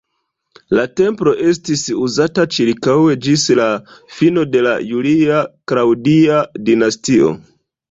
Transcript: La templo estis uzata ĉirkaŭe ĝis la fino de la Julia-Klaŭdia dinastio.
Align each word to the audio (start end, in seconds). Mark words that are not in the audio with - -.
La 0.77 0.85
templo 1.01 1.33
estis 1.51 1.83
uzata 2.07 2.45
ĉirkaŭe 2.55 3.13
ĝis 3.27 3.45
la 3.61 3.69
fino 4.17 4.47
de 4.57 4.65
la 4.71 4.75
Julia-Klaŭdia 4.95 6.43
dinastio. 6.73 7.33